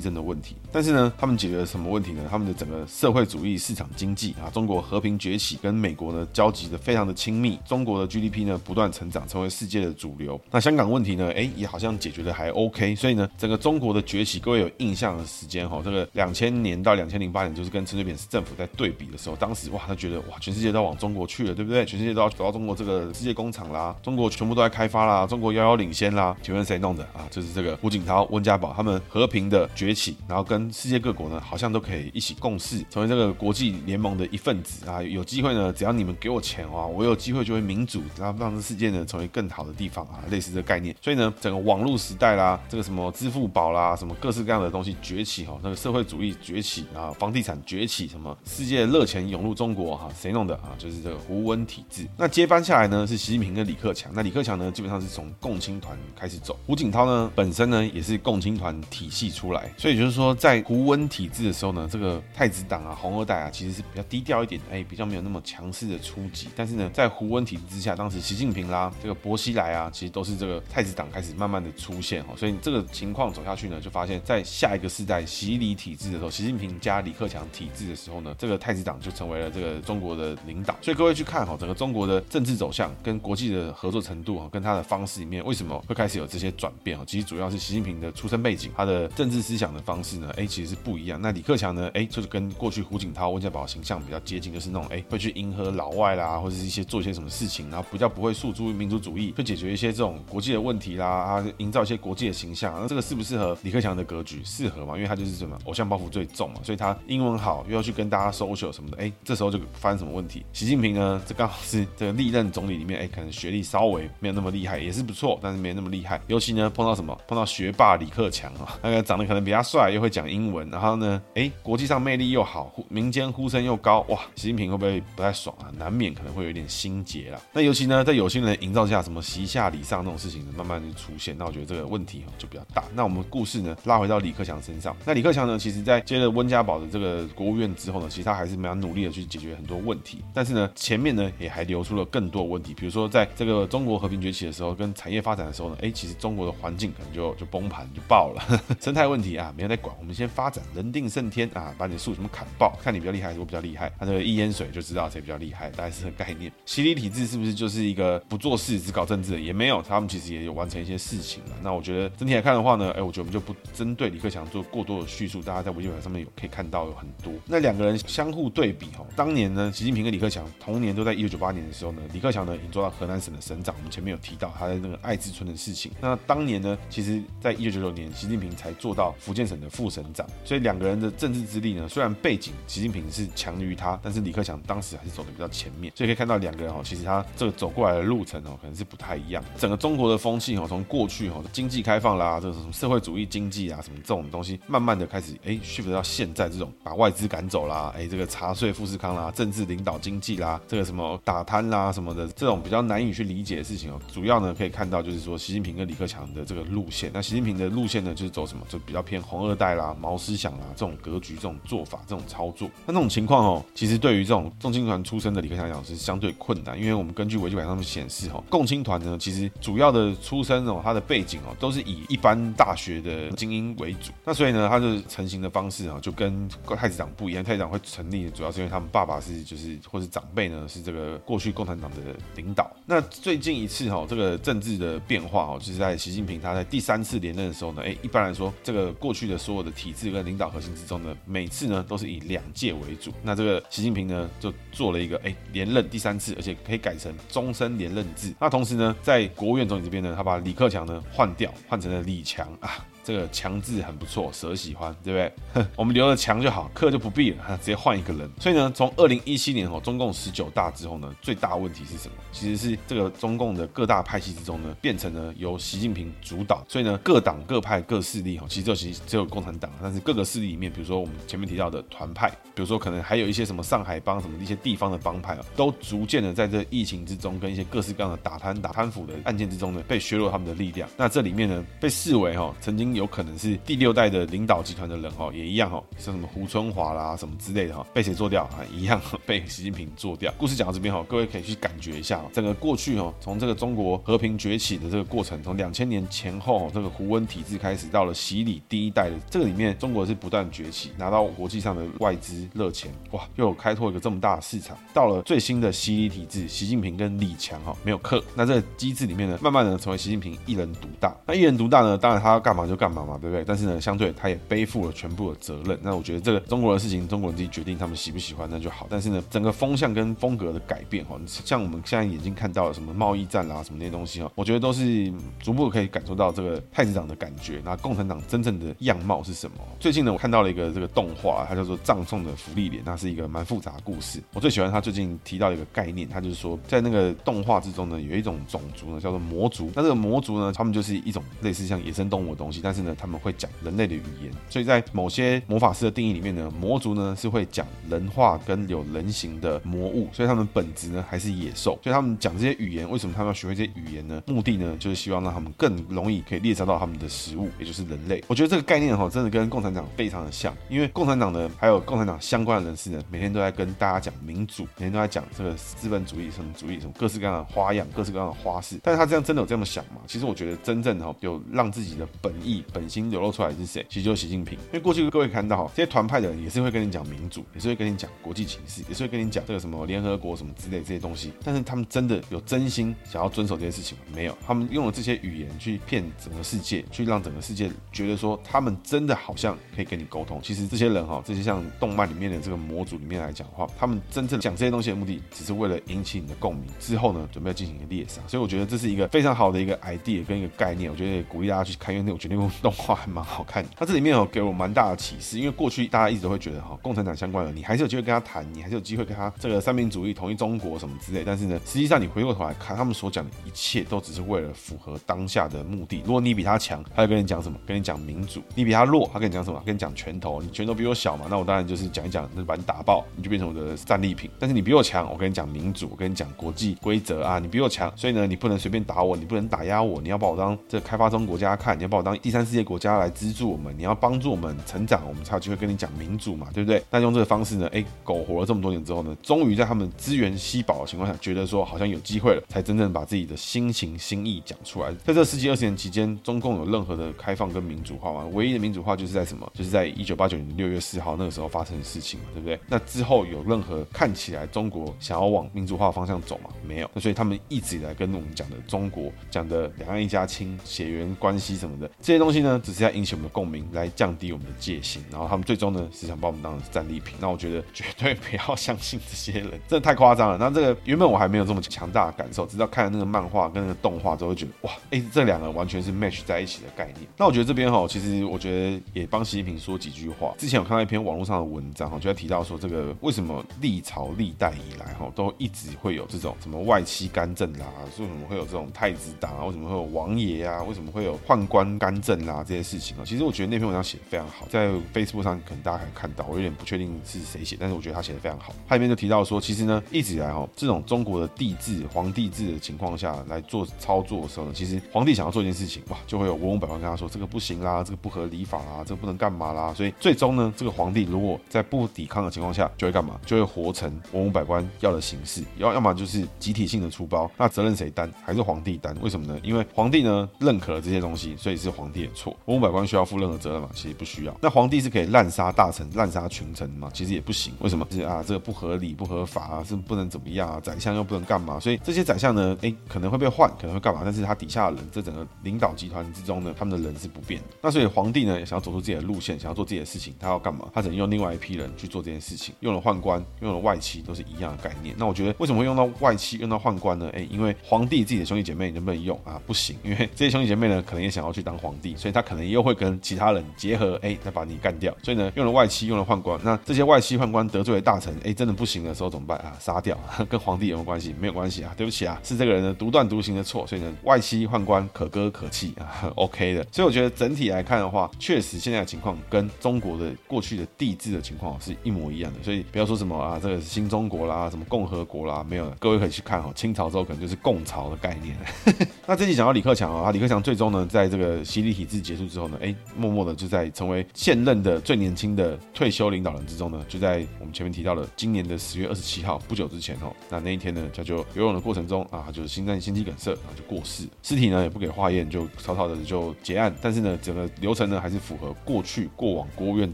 [0.00, 0.56] 震的问题。
[0.72, 2.22] 但是呢，他们解决了什么问题呢？
[2.30, 7.58] 他们的整个社会主义市场经济啊，中国和平崛起，跟美国呢交集的非常的亲密。
[7.64, 10.40] 中国的 GDP 呢不断成长，成为世界的主流。
[10.50, 12.94] 那香港问题呢，哎，也好像解决的还 OK。
[12.94, 21.84] 所以呢，整个中国的崛起，各位有印象的时间哈，这个两千年到两千零八年，就是跟陈水扁政府在对比的时候，当时哇，他觉得哇，全世界都要往中国去了，对不对？
[21.84, 26.36] 全世界都要走到中国这个世界工厂啦，中国全部都在开发啦，啊中国遥遥领先啦。
[26.42, 27.26] 请问谁弄的啊？
[27.30, 35.02] 就是这个胡锦涛、温家宝他们和平的崛起，然后跟世界各国呢，好像都可以一起共事，成为这个国际联盟的一份子啊。
[35.02, 40.94] 有机会呢，只要你们给我钱啊，我有机会就会民主，然后让这世界呢成为更好的地方啊，类似这个概念。
[41.00, 50.74] 所以呢，整个网络时代啦，这个什么支付宝啦，什么各式各样的东西崛起哈，那个社会主义崛起啊，房地产崛起，什么世界热钱涌入中国哈，谁弄的啊？
[50.78, 52.06] 就是这个胡温体制。
[52.16, 54.10] 那接班下来呢，是习近平跟李克强。
[54.14, 56.58] 那李克强呢，基本上是是从共青团开始走。
[56.66, 66.48] 胡锦涛呢，本身呢也是共青团体系出来，所以就是说，在胡温体制的时候呢，这个太子党啊、红二代啊，其实是比较低调一点，哎，比较没有那么强势的出击。
[66.56, 72.34] 但是呢，在胡温体制之下，当时习近平啦、这个薄熙来啊，其实都是这个太子党开始慢慢的出现哈。
[72.36, 80.76] 所以这个情况走下去呢，就发现，在下一个世代习李体制的时候，习近平加李克强体制的时候呢，这个太子党就成为了这个中国的领导。
[80.80, 87.02] 所以各位去看哈，整个中国的政治走向跟国际的合作程度哈，跟他的方式里面，为什么会开始有这些转变哦？
[87.04, 91.20] 其实主要是习近平的出身背景，他的政治思想的方式呢，哎，其实是不一样。
[91.20, 102.72] 那李克强呢，哎，就是跟过去胡锦涛、温家宝形象比较接近，就是那种哎，会去迎合老外啦，或者是一些做一些什么事情，然后比较不会诉诸于民族主义，去解决一些这种国际的问题啦，啊，营造一些国际的形象。
[102.80, 104.42] 那这个适不适合李克强的格局？
[104.44, 104.94] 适合嘛？
[104.94, 110.44] 因为他就是什么偶像包袱最重嘛，所以他英文好，又要去跟大家 social 什么的，哎，这时候就发生什么问题？
[110.52, 116.20] 习近平呢，这刚好是这个历任总理里面，哎，可能学历稍微没有那么厉害，也是不错，但是没那么厉害。
[116.26, 117.16] 尤其呢，碰到什么？
[117.26, 125.72] 碰到学霸李克强啊， 那个长得可能比较帅，又会讲英文，然后呢，哎，国际上魅力又好，民间呼声又高，哇，习近平会不会不太爽啊？
[125.78, 127.40] 难免可能会有一点心结啦。
[127.52, 132.84] 那尤其呢，在有心人营造下，什么习下礼上那种事情，慢慢就出现，那我觉得这个问题就比较大。
[132.94, 134.94] 那我们故事呢，拉回到李克强身上。
[135.04, 140.22] 那李克强呢，其实在接了温家宝的这个国务院之后呢，其实他还是蛮努力的去解决很多问题。
[140.34, 156.50] 但是呢，前面呢也还留出了更多问题，比如说在这个中国和平崛起的时候，跟产业发展的时候呢，哎，其实中国的环境可能就就崩盘就爆了， 生态问题啊没有在管，我们先发展，人定胜天啊，把你树什么砍爆，看你比较厉害还是我比较厉害，他这个一淹水就知道谁比较厉害，大概是这个概念。
[156.66, 159.40] 习李体制是不是就是一个不做事只搞政治的？
[159.40, 161.50] 也没有，他们其实也有完成一些事情了。
[161.62, 167.32] 那我觉得整体来看的话呢，哎，我觉得我们就不针对李克强做过多的叙述，大家在维基百科上面有可以看到有很多。
[167.46, 175.90] 那两个人相互对比哈，当年呢，习近平跟李克强同年都在一九九八年的时候呢，李克强呢已经做到河南省的省长，我们前面有提到他的那个爱之春的事情。
[176.00, 189.42] 那当年呢，其实在一九九九年，习近平才做到福建省的副省长，所以两个人的政治资历呢，虽然背景习近平是强于他，但是李克强当时还是走的比较前面，所以可以看到两个人哈，其实他这个走过来的路程哦，可能是不太一样。
[189.58, 207.10] 整个中国的风气哈，从过去哈经济开放啦，这个什么社会主义经济啊，什么这种东西，慢慢的开始哎，shift 到现在这种把外资赶走啦，哎，这个查税富士康啦，政治领导经济啦，这个什么打贪啦什么的，这种比较难以去理解的事情哦，主要呢可以看到就是说习近平跟李克强的这个路线。
[207.12, 212.70] 那习近平的路线呢，就是走什么，就比较偏红二代啦、毛思想啦这种格局、这种做法、这种操作。
[212.86, 224.12] 那这种情况哦，其实对于这种共青团出身的李克强来讲是相对困难，因为我们根据维基百科上面显示哈，共青团呢其实主要的出身哦，他的背景哦都是以一般大学的精英为主。
[224.24, 227.44] 那所以呢，他就成型的方式啊，就跟太子党不一样。
[227.44, 231.96] 太子党会成立，主要是因为他们爸爸是就是或是长辈呢是这个过去共产党的
[232.36, 232.70] 领导。
[232.86, 243.10] 那最近一次哈，这个政治的变化哦，就是在习近平他在第三次连任的时候呢，哎，一般来说，这个过去的所有的体制跟领导核心之中呢，每次呢都是以两届为主。
[243.22, 248.34] 那这个习近平呢就做了一个哎连任第三次，而且可以改成终身连任制。
[248.38, 252.84] 那同时呢，在国务院总理这边呢，他把李克强呢换掉，换成了李强啊。
[253.04, 255.18] 这个强字很不错，蛇喜欢，对不
[255.54, 255.66] 对？
[255.76, 258.28] 我们留了强就好，克就不必了，直接换一个人。
[258.40, 262.14] 所以呢，从二零一七年哦，中共十九大之后呢，最大问题是什么？
[262.32, 266.64] 其实是这个中共的各大派系之中呢，变成了由习近平主导。
[266.66, 280.88] 所以呢，各党各派各势力哈，其实就其实只有共产党，但是各个势力里面，比如说我们前面提到的团派，比如说可能还有一些什么上海帮什么一些地方的帮派啊，都逐渐的在这疫情之中，跟一些各式各样的打贪打贪腐的案件之中呢，被削弱他们的力量。
[280.96, 282.93] 那这里面呢，被视为哈曾经。
[282.94, 288.60] 有可能是第六代的领导集团的人哈，也一样哈，像什么胡春华啦什么之类的哈，被谁做掉啊？
[288.72, 290.32] 一样 被习近平做掉。
[290.38, 304.76] 故事讲到这边哈，各位可以去感觉一下，整个过去哈，从这个中国和平崛起的这个过程，从两千年前后这个胡温体制开始，到了习李第一代的这个里面，中国是不断崛起，拿到国际上的外资热钱，哇，又有开拓一个这么大的市场。
[304.92, 311.14] 到了最新的习李体制，习近平跟李强哈没有克，那这个机制里面呢，慢慢的成为习近平一人独大。
[311.26, 312.83] 那一人独大呢，当然他要干嘛就干。
[312.84, 313.42] 干嘛嘛，对不对？
[313.46, 315.78] 但是呢，相对他也背负了全部的责任。
[315.80, 318.86] 那我觉得这个中国的事情，中国人自己决定，他们喜不喜欢那就好。
[318.90, 327.62] 但是呢，整个风向跟风格的改变哈，像我们现在眼睛看到的什么贸易战啦，什么那些东西哈，我觉得都是逐步可以感受到这个太子党的感觉。
[327.64, 329.56] 那共产党真正的样貌是什么？
[329.80, 334.22] 最近呢，我看到了一个这个动画，它叫做《葬送的福利脸》，那是一个蛮复杂的故事。
[334.34, 339.72] 我最喜欢他最近提到一个概念，他就是说，在那个动画之中呢，有一种种族呢叫做魔族。
[339.74, 351.78] 那这个魔族呢，他们就是一种类似像野生动物的东西，但是呢，他们会讲人类的语言，所以在某些魔法师的定义里面呢，魔族呢是会讲人话跟有人形的魔物，所以他们本质呢还是野兽。
[351.82, 354.22] 所以他们讲这些语言，为什么他们要学会这些语言呢？
[354.26, 358.22] 目的呢就是希望让他们更容易可以猎杀到他们的食物，也就是人类。
[358.26, 368.78] 我觉得这个概念哈，真的跟共产党非常的像，因为共产党呢还有共产党相关的人士呢，每天都在跟大家讲民主，每天都在讲这个资本主义什么主义什么各式各样的花样，各式各样的花式。
[368.82, 370.00] 但是他这样真的有这么想吗？
[370.06, 373.84] 其实我觉得真正哈有让自己的本意本心流露出来是谁？
[373.88, 374.58] 其实就是习近平。
[374.58, 381.32] 因为过去各位看到这些团派的人也是会跟你讲民主，也是会跟你讲国际情势，也是会跟你讲这个什么联合国什么之类这些东西。
[381.42, 384.04] 但是他们真的有真心想要遵守这些事情吗？
[384.14, 390.40] 没有，他们用了这些语言去骗整个世界，去让整个世界觉得说他们真的好像可以跟你沟通。
[390.42, 396.66] 其实这些人哈，这些像动漫里面的这个模组里面来讲的话，他们真正讲这些东西的目的，只是为了引起你的共鸣。
[396.80, 398.20] 之后呢，准备进行一个猎杀。
[398.26, 400.90] 所以我觉得这是一个非常好的一个 idea 跟一个概念。
[400.90, 403.70] 我觉得也鼓励大家去看，因为那我觉得那部动画还蛮好看的。
[403.76, 411.22] 它这里面有给我蛮大的启示，因为过去大家一直会觉得哈，共产党相关的，你还是有机会跟他谈，你还是有机会跟他这个三民主义、统一中国什么之类。
[411.24, 416.02] 但是呢，实际上你回过头来看，他们所讲的一切都只是为了符合当下的目的。
[416.04, 417.58] 如果你比他强，他就跟你讲什么？
[417.66, 418.42] 跟你讲民主。
[418.54, 419.62] 你比他弱，他跟你讲什么？
[419.64, 420.40] 跟你讲拳头。
[420.42, 424.30] 你拳头比我小嘛，那我当然就是讲一讲，那就把你打爆，你就变成我的战利品。
[424.38, 435.06] 但是你比我强，我跟你讲民主，我跟你讲国际规则啊，你比我强，所以呢，你不能随便打我，你不能打压我，你要把我当这开发中国家看，你要把我当第三世界国家来资助我们，你要帮助我们成长。
[435.06, 436.82] 我们才有机会跟你讲民主嘛，对不对？
[436.90, 444.92] 那用这个方式呢，哎，苟活了这么多年之后呢，终于在他们资源稀薄的情况下，觉得说好像有机会了，才真正把自己的心情心意讲出来。
[445.04, 448.26] 在这十几二十年期间，中共有任何的开放跟民主化吗？
[448.32, 449.48] 唯一的民主化就是在什么？
[449.54, 452.58] 就是在一九八九年六月四号那个时候发生的事情嘛，对不对？
[452.66, 456.50] 那之后有任何看起来中国想要往民主化方向走吗？
[456.66, 456.90] 没有。
[456.92, 465.04] 那所以他们一直以来跟我们讲的中国讲的两岸一家亲、血缘关系什么的这些东西呢，只是要引起我们的共鸣，来降低我们的戒心。
[465.10, 467.14] 然后他们最终呢，是想把我们当成战利品。
[467.20, 470.38] 那我觉得绝对不要相信这些人，真的太夸张了。
[470.38, 477.06] 那这个原本我还没有这么强大的感受，直到看了那个漫画跟那个动画之后，觉得哇，哎，这两个完全是 match 在一起的概念。
[477.18, 480.34] 那我觉得这边哈，其实我觉得也帮习近平说几句话。
[480.38, 487.66] 之前有看到一篇网络上的文章哈，就在提到说，这个为什么历朝历代以来哈，都一直会有这种什么外戚干政啦，
[487.98, 493.02] 为什么会有这种太子党啊，为什么会有王爷啊，为什么会有宦官干政啦这些事情啊？
[493.04, 494.70] 其实我觉得那篇文章写得非常好，在。
[494.92, 498.54] Facebook 上可能大家可以看到，我有点不确定是谁写，但是我觉得他写的非常好。
[498.68, 509.72] 他里面就提到说，其实呢，一直以来哈，这种中国的帝制、皇帝制的情况下来做操作的时候呢，其实皇帝想要做一件事情，哇，就会有文武百官跟他说这个不行啦，这个不合礼法啦，这个不能干嘛啦。
[509.74, 513.18] 所以最终呢，这个皇帝如果在不抵抗的情况下，就会干嘛？
[513.26, 518.10] 就会活成文武百官要的形式，要要么就是集体性的出包，那责任谁担？
[518.24, 518.94] 还是皇帝担？
[519.00, 519.38] 为什么呢？
[519.42, 522.36] 因为皇帝呢认可了这些东西，所以是皇帝错。
[522.46, 523.70] 文武百官需要负任何责任吗？
[523.74, 524.36] 其实不需要。
[524.40, 526.90] 那皇帝是可以滥杀大臣、滥杀群臣吗？
[526.92, 527.52] 其实也不行。
[527.60, 527.86] 为什么？
[527.90, 530.58] 是啊，这个不合理、不合法啊，是不能怎么样啊？
[530.60, 531.60] 宰相又不能干嘛？
[531.60, 534.00] 所以这些宰相呢，哎，可能会被换，可能会干嘛？
[534.04, 537.48] 但是他底下的人，这整个领导集团之中呢，他们的人是不变的。
[537.62, 540.68] 那所以皇帝呢，也想要走出自己的路线，想要做自己的事情，他要干嘛？
[540.74, 542.54] 他只能用另外一批人去做这件事情。
[542.60, 544.94] 用了宦官，用了外戚，都是一样的概念。
[544.98, 547.10] 那我觉得为什么会用到外戚，用到宦官呢？
[547.12, 549.40] 哎，因为皇帝自己的兄弟姐妹能不能用啊？
[549.46, 554.94] 不行，因为这些兄弟姐妹呢，可能也想要去当皇帝，所以他可能又会跟其他人结合，哎，再把你干掉。
[555.02, 556.38] 所以呢，用了外戚，用了宦官。
[556.42, 559.52] 那这些外戚宦官得罪了大臣，哎，真的不行的时候怎么办啊？
[559.58, 561.14] 杀掉， 跟皇帝有没有关系？
[561.20, 563.66] 没有关系啊，对不起啊，是这个人的独断独行的错。
[563.66, 566.66] 所以呢，外戚宦官可歌可泣啊，OK 的。
[566.70, 572.42] 所以我觉得整体来看的话，确实现在的情况跟中国的过去的帝制的情况是一模一样的。
[572.42, 578.36] 所以不要说什么啊，这个新中国啦，什么共和国啦，没有的，各位可以去看哦，清朝之后可能就是共朝的概念。
[579.06, 596.74] 那这集讲到李克强啊，李克强最终呢，在这个习李体制结束之后呢，哎，默默的就在成为现任的最年轻的退休领导人之中呢，就在我们前面提到了今年的十月二十七号不久之前哦，那那一天呢，他就游泳的过程中啊，就是心脏心肌梗塞，然后就过世，尸体呢也不给化验，就草草的就结案。
[596.80, 599.92] 但是呢，整个流程呢还是符合过去过往国务院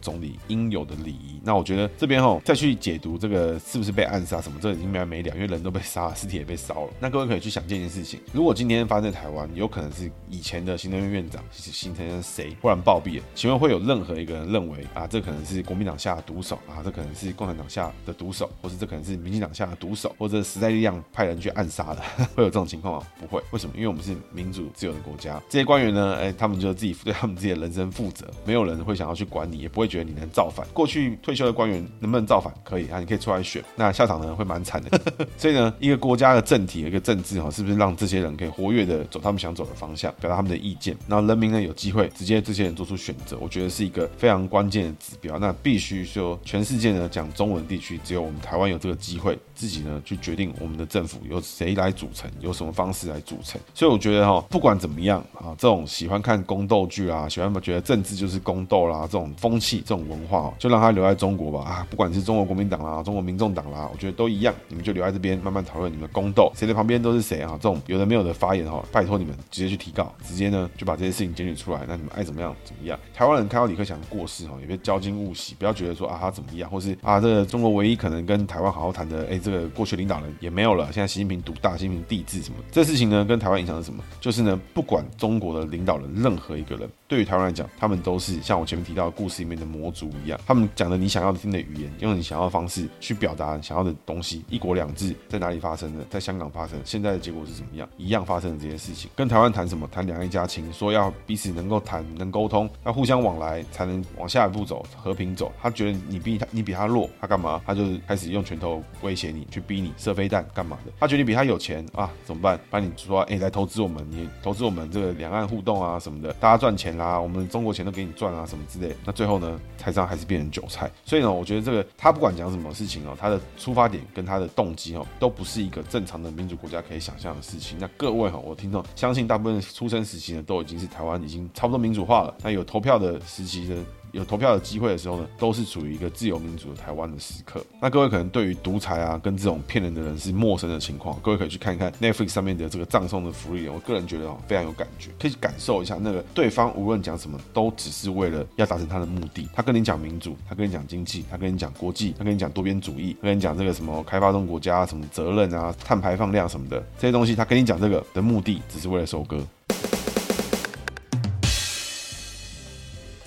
[0.00, 1.40] 总理应有的礼仪。
[1.42, 6.92] 那我觉得这边哈再去解读这个是不是被暗杀什么，这已经没完没了，因为人都被杀了，尸体也被烧了。
[7.00, 11.42] 那各位可以去想这件事情，如果今天发生在台湾，有可能是以前的行政院院长，
[11.80, 13.24] 形成谁忽然暴毙了？
[13.34, 22.02] 请问会有任何一个人认为啊，这可能是国民党下的毒手啊，这可能是共产党下的毒手，或是这可能是民进党下的毒手，或者时代力量派人去暗杀的？
[22.34, 23.06] 会有这种情况吗？
[23.18, 23.42] 不会。
[23.50, 23.72] 为什么？
[23.74, 30.66] 因为我们是民主自由的国家，这些官员呢，哎，他们就自己对他们自己的人生负责，没有人会想要去管你，也不会觉得你能造反。
[30.74, 32.52] 过去退休的官员能不能造反？
[32.62, 35.00] 可以啊，你可以出来选，那下场呢会蛮惨的。
[35.38, 40.96] 所以呢，一个国家的政体，一个政治哈，是不是让这些人可以活跃的走他们想走的方向，表达他们的意见？
[41.06, 45.38] 那人民呢有机会直接这些人做出选择，我觉得是一个非常关键的指标。
[45.38, 53.60] 那必须说，全世界呢讲中文地区，只有我们台湾有这个机会，自己呢去决定我们的政府由谁来组成，有什么方式来组成。
[53.74, 61.70] 所以我觉得哈，不管怎么样啊，这种喜欢看宫斗剧啊，喜欢觉得政治就是宫斗啦，这种风气、这种文化，就让它留在中国吧。
[61.70, 67.50] 啊，不管是中国国民党啦、中国民众党啦，我觉得都一样，你们就留在这边慢慢讨论你们的宫斗，谁的旁边都是谁啊？
[67.60, 72.98] 这种有的没有的发言哈，拜托你们直接去提告，直接呢就把这些事情检举出来，那你们爱怎么样怎么样。
[73.12, 84.02] 台湾人看到李克强过世哈，也别骄矜勿喜，不要觉得说啊他怎么样，或是啊这个中国唯一可能跟台湾好好谈的，哎这这个过去领导人也没有了，现在习近平独大，习近平帝制什么，这事情呢跟台湾影响是什么？
[84.20, 94.44] 就是呢不管中国的领导人任何一个人，对于台湾来讲，他们都是像我前面提到的故事里面的魔族一样，他们讲的你想要听的语言，用你想要的方式去表达想要的东西。
[94.48, 96.04] 一国两制在哪里发生的？
[96.10, 97.88] 在香港发生，现在的结果是怎么样？
[97.96, 99.88] 一样发生的这些事情，跟台湾谈什么？
[99.90, 105.50] 谈两岸一家亲，说要彼此能够谈，能沟通，要互相往来，才能往下一步走，和平走。
[105.60, 107.60] 他觉得你比他，你比他弱，他干嘛？
[107.66, 110.92] 他就开始用拳头威胁你，去逼你射飞弹干嘛的？
[110.98, 112.58] 他觉得你比他有钱啊，怎么办？
[112.68, 118.94] 把你说，哎、来投资我们，你投资我们这个两岸互动啊什么的，大家赚钱啦，我们中国钱都给你赚啊什么之类。
[119.04, 120.90] 那最后呢，台上还是变成韭菜。
[121.04, 127.78] 所以呢，我觉得这个他不管讲什么事情哦，他的出发点跟他的动机哦，都不是一个正常的民主国家可以想象的事情。
[127.80, 132.34] 那各位哈，我听众相信大部分出生时期呢，都已经是台湾已经差不多民主化了。
[132.42, 133.76] 那有投票的时期的。
[134.12, 137.64] 有投票的机会的时候呢，都是处于一个自由民主的台湾的时刻。
[137.80, 143.68] 那各位可能对于独裁啊，跟这种骗人的人是陌生的情况，各位可以去看一看 Netflix 上面的这个葬送的福利。
[143.68, 149.48] 我个人觉得哦，非常有感觉，可以感受一下那个对方无论讲什么，都只是为了要达成他的目的。
[149.54, 159.44] 他跟你讲民主，他跟你讲经济，他跟你讲国际，他跟你讲多边主义，他跟你讲这个什么开发中国家什么责任啊、碳排放量什么的这些东西，他跟你讲这个的目的，只是为了收割。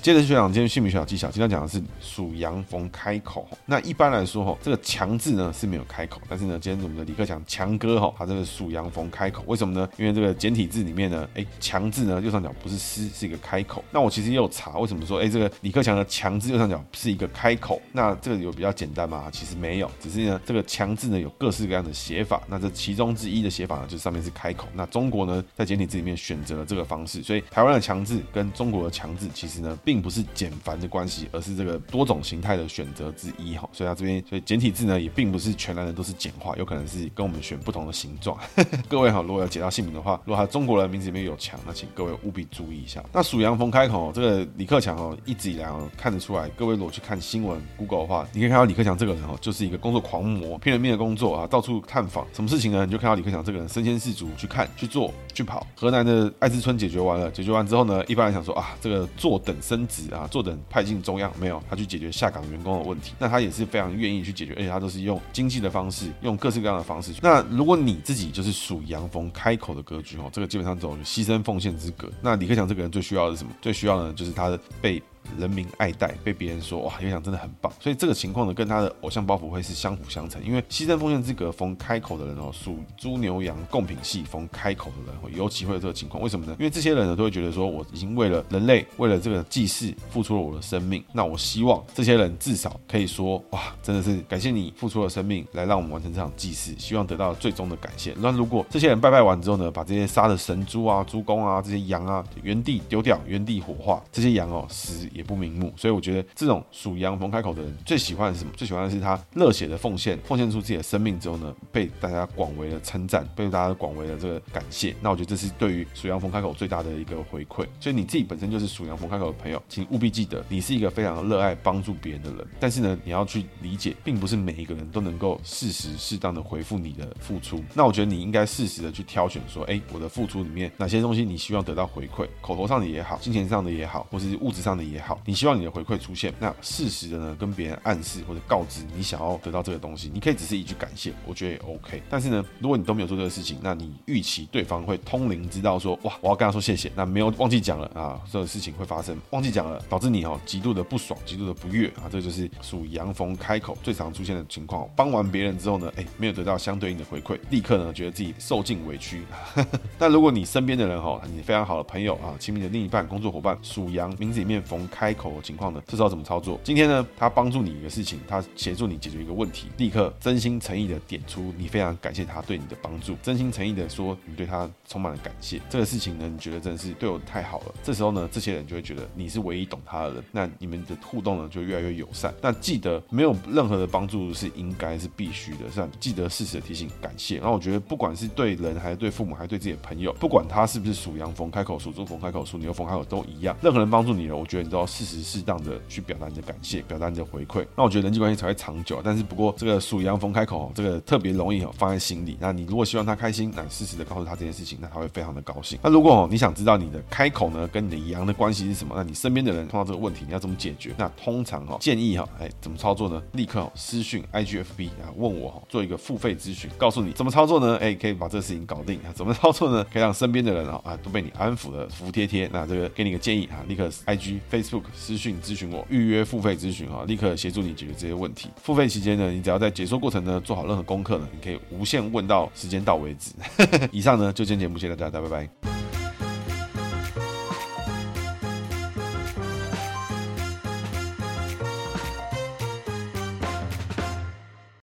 [0.03, 3.47] 接着学长今天姓名学小技巧，今天讲的是属羊逢开口。
[3.65, 9.87] 那一般来说，哈，这个强字呢是没有开口，但是呢，今天我们的李克强强哥哈，他这个属羊逢开口，为什么呢？
[9.95, 13.81] 因为这个简体字里面呢，哎，强字呢右上角不是诗，是一个开口。
[13.91, 17.81] 那我其实也有查，为什么说，哎，这个李克强的强字右上角是一个开口？
[17.93, 19.29] 那这个有比较简单吗？
[19.31, 22.43] 其实没有，只是呢，这个强字呢有各式各样的写法。
[22.49, 24.67] 那这其中之一的写法呢，就是上面是开口。
[24.73, 33.69] 那中国呢，在简体字里面选择了这个方式，所以台湾的强字跟中国的强字其实呢，并并不是简繁的关系，而是这个多种形态的选择之一哈。
[33.71, 38.35] 所以它这边所以简体字呢，也并不是全然的都是简化，有可能是跟我们选不同的形状。
[38.89, 43.03] 各位哈，如果要解到姓名的话，如果他中国人名字里面有强，那请各位务必注意一下。
[43.13, 52.83] 那属羊逢开口，这个李克强哦，一直以来哦看得出来，各位如果去看新闻 Google 的话，你可以看到李克强这个人哦，就是一个工作狂魔，拼了命的工作啊，到处探访，什么事情呢？
[52.83, 55.67] 你就看到李克强这个人身先士卒去看、去做、去跑。
[55.75, 63.13] 河南的艾滋村解决完了，解决完之后呢，一般人想说啊，这个坐等生升职啊，坐等派进中央，没有，他去解决下岗员工的问题。
[63.19, 67.13] 那他也是非常愿意去解决，而且他都是用经济的方式，用各式各样的方式。
[67.21, 72.09] 那如果你自己就是属阳逢开口的格局哦，这个基本上走牺牲奉献之格。
[72.21, 73.51] 那李克强这个人最需要的是什么？
[73.61, 75.01] 最需要的就是他的被。
[75.37, 80.43] 人民爱戴，被别人说哇，李克强真的很棒，所以这个情况呢，跟他的偶像包袱会是相辅相成。
[80.43, 86.21] 因为牺牲奉献之格逢开口的人哦，属猪牛羊贡品系逢开口的人，会尤其会有这个情况。
[86.21, 86.55] 为什么呢？
[86.59, 91.03] 因为这些人呢，都会觉得说，我已经为了人类，为了这个祭祀，付出了我的生命。
[91.13, 98.13] 那我希望这些人至少可以说，哇，真的是感谢你付出了生命，来让我们完成这场祭祀，希望得到最终的感谢。
[98.19, 108.51] 那如果这些人拜拜完之后呢，把这些杀的神猪啊、猪公啊、这些羊啊，原地丢掉，原地火化，这些羊哦，死也不瞑目，所以我觉得这种属羊逢开口的人最喜欢的是什么？
[108.55, 114.95] 最喜欢的是他热血的奉献，奉献出自己的生命之后呢，被大家广为的称赞，被大家广为的这个感谢。
[115.01, 117.65] 那我觉得这是对于属羊逢开口最大的一个回馈。
[117.79, 122.47] 所以你自己本身就是属羊逢开口的朋友，请务必记得，你是一个非常热爱帮助别人的人。
[122.59, 127.63] 但是呢，你要去理解，并不是每一个人都能够适时适当的回复你的付出。
[127.73, 142.01] 那我觉得你应该适时的去挑选，说，哎，我的付出里面哪些东西你希望得到回馈，口头上的也好，金钱上的也好，或是物质上的也好，好你希望你的回馈出现，那适时的呢，跟别人暗示或者告知你想要得到这个东西，你可以只是一句感谢，我觉得也 OK。
[142.09, 154.89] 但是呢，如果你都没有做这个事情，那你预期对方会通灵知道说，哇，我要跟他说谢谢，那没有忘记讲了啊，这个事情会发生，忘记讲了，导致你哦极度的不爽，极度的不悦啊，这个就是属羊逢开口最常出现的情况。
[154.95, 159.23] 帮完别人之后呢，哎，没有得到相对应的回馈，立刻呢觉得自己受尽委屈。
[159.99, 166.59] 那如果你身边的人哈，你非常好的朋友啊，亲密的另一半、工作伙伴属羊，名字里面逢开口的情况呢，这时候怎么操作？
[166.63, 175.59] 今天呢，他帮助你一个事情，他协助你解决一个问题，立刻真心诚意的点出你非常感谢他对你的帮助，真心诚意的说你对他充满了感谢。
[175.67, 177.73] 这个事情呢，你觉得真的是对我太好了。
[177.81, 182.33] 这时候呢，这些人就会觉得你是唯一懂他的人，那你们的互动呢就越来越友善。
[182.39, 185.83] 那记得没有任何的帮助是应该是必须的，是？
[185.99, 187.37] 记得适时的提醒感谢。
[187.37, 197.65] 然后我觉得不管是对人还是对父母还是对自己的朋友，不管他是不是属羊逢开口、属猪逢开口、属牛逢开口都一样，任何人帮助你了，我觉得你都要适时适当的去表达你的感谢，表达你的回馈。
[197.77, 199.01] 那我觉得人际关系才会长久。
[199.03, 202.37] 但是不过这个属羊逢开口，这个特别容易放在心里。
[202.39, 205.79] 那你如果希望他开心，那适时的告诉他这件事情，那他会非常的高兴。
[205.81, 210.93] 那如果你想知道你的开口呢跟你的羊的关系是什么，那你身边的人碰到这个问题，你要怎么解决？
[210.97, 213.21] 那通常哈建议哈，哎怎么操作呢？
[213.31, 217.77] 立刻私讯 IGFB 啊问我哈，做一个付费咨询，告诉你怎么操作呢？
[217.77, 219.09] 哎可以把这个事情搞定啊？
[219.15, 219.83] 怎么操作呢？
[219.91, 222.49] 可以让身边的人啊啊都被你安抚的服服帖帖。
[222.51, 228.49] 那这个给你个建议啊，立刻 IG Facebook 私讯咨询我，预约付费咨询哈，立刻协助你解决这些问题。
[228.61, 233.31] 付费期间呢，你只要在解说过程呢做好任何功课呢，你可以无限问到时间到为止。
[233.91, 236.02] 以上呢就今天节目，谢谢，大家拜拜。